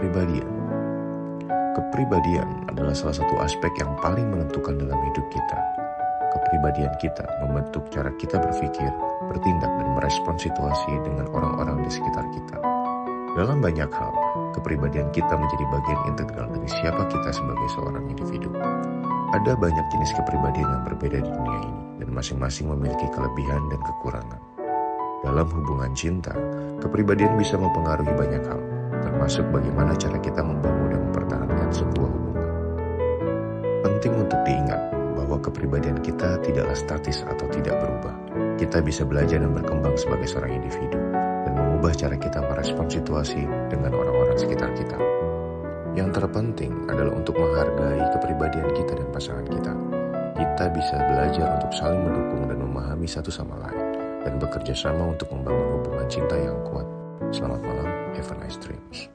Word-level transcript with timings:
kepribadian. 0.00 0.48
Kepribadian 1.76 2.48
adalah 2.72 2.96
salah 2.96 3.20
satu 3.20 3.36
aspek 3.44 3.68
yang 3.76 3.92
paling 4.00 4.32
menentukan 4.32 4.80
dalam 4.80 4.96
hidup 4.96 5.28
kita. 5.28 5.58
Kepribadian 6.32 6.96
kita 6.96 7.28
membentuk 7.44 7.84
cara 7.92 8.08
kita 8.16 8.40
berpikir, 8.40 8.88
bertindak, 9.28 9.68
dan 9.68 9.88
merespon 9.92 10.40
situasi 10.40 10.88
dengan 11.04 11.28
orang-orang 11.36 11.84
di 11.84 11.92
sekitar 11.92 12.24
kita. 12.32 12.56
Dalam 13.36 13.60
banyak 13.60 13.92
hal, 13.92 14.12
kepribadian 14.56 15.12
kita 15.12 15.36
menjadi 15.36 15.64
bagian 15.68 16.00
integral 16.08 16.48
dari 16.48 16.68
siapa 16.80 17.04
kita 17.12 17.28
sebagai 17.36 17.68
seorang 17.76 18.04
individu. 18.08 18.48
Ada 19.36 19.52
banyak 19.52 19.86
jenis 19.92 20.16
kepribadian 20.16 20.80
yang 20.80 20.82
berbeda 20.88 21.20
di 21.20 21.28
dunia 21.28 21.60
ini, 21.60 21.82
dan 22.00 22.08
masing-masing 22.08 22.72
memiliki 22.72 23.04
kelebihan 23.12 23.68
dan 23.68 23.80
kekurangan. 23.84 24.40
Dalam 25.20 25.44
hubungan 25.52 25.92
cinta, 25.92 26.32
kepribadian 26.80 27.36
bisa 27.36 27.60
mempengaruhi 27.60 28.16
banyak 28.16 28.42
hal, 28.48 28.60
termasuk 29.02 29.44
bagaimana 29.52 29.92
cara 29.96 30.16
kita 30.20 30.40
membangun 30.44 30.88
dan 30.92 31.00
mempertahankan 31.10 31.70
sebuah 31.72 32.10
hubungan. 32.10 32.48
Penting 33.80 34.12
untuk 34.16 34.40
diingat 34.44 34.80
bahwa 35.16 35.36
kepribadian 35.40 35.98
kita 36.00 36.40
tidaklah 36.40 36.76
statis 36.76 37.22
atau 37.28 37.46
tidak 37.52 37.76
berubah. 37.80 38.14
Kita 38.56 38.80
bisa 38.80 39.04
belajar 39.04 39.40
dan 39.40 39.52
berkembang 39.52 39.96
sebagai 39.96 40.28
seorang 40.28 40.60
individu 40.60 40.98
dan 41.46 41.52
mengubah 41.56 41.92
cara 41.96 42.16
kita 42.16 42.40
merespon 42.44 42.86
situasi 42.88 43.44
dengan 43.68 43.92
orang-orang 43.96 44.36
sekitar 44.36 44.72
kita. 44.76 44.96
Yang 45.92 46.22
terpenting 46.22 46.86
adalah 46.86 47.18
untuk 47.18 47.34
menghargai 47.36 48.14
kepribadian 48.14 48.68
kita 48.78 48.94
dan 48.94 49.08
pasangan 49.10 49.46
kita. 49.48 49.72
Kita 50.38 50.64
bisa 50.72 50.96
belajar 51.04 51.46
untuk 51.60 51.72
saling 51.76 52.00
mendukung 52.00 52.48
dan 52.48 52.58
memahami 52.62 53.04
satu 53.04 53.28
sama 53.28 53.58
lain 53.60 53.84
dan 54.24 54.36
bekerja 54.40 54.72
sama 54.72 55.12
untuk 55.12 55.28
membangun 55.32 55.80
hubungan 55.80 56.06
cinta 56.08 56.36
have 58.16 58.30
a 58.32 58.38
nice 58.38 58.56
dreams. 58.56 59.08